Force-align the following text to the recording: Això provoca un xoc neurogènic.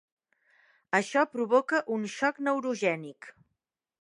Això 0.99 1.25
provoca 1.33 1.83
un 1.97 2.09
xoc 2.15 2.41
neurogènic. 2.49 3.31